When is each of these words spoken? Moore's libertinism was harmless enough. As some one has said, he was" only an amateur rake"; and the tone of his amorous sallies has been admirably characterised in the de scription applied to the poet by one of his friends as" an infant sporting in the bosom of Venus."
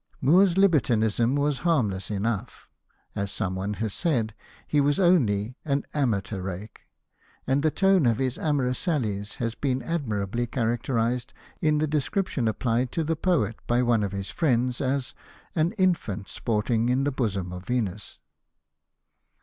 Moore's 0.19 0.57
libertinism 0.57 1.35
was 1.35 1.59
harmless 1.59 2.09
enough. 2.09 2.67
As 3.15 3.31
some 3.31 3.53
one 3.53 3.75
has 3.75 3.93
said, 3.93 4.33
he 4.67 4.81
was" 4.81 4.99
only 4.99 5.57
an 5.63 5.83
amateur 5.93 6.41
rake"; 6.41 6.87
and 7.45 7.61
the 7.61 7.69
tone 7.69 8.07
of 8.07 8.17
his 8.17 8.39
amorous 8.39 8.79
sallies 8.79 9.35
has 9.35 9.53
been 9.53 9.83
admirably 9.83 10.47
characterised 10.47 11.35
in 11.61 11.77
the 11.77 11.85
de 11.85 12.01
scription 12.01 12.47
applied 12.47 12.91
to 12.93 13.03
the 13.03 13.15
poet 13.15 13.57
by 13.67 13.83
one 13.83 14.01
of 14.01 14.11
his 14.11 14.31
friends 14.31 14.81
as" 14.81 15.13
an 15.55 15.71
infant 15.73 16.27
sporting 16.29 16.89
in 16.89 17.03
the 17.03 17.11
bosom 17.11 17.53
of 17.53 17.65
Venus." 17.67 18.17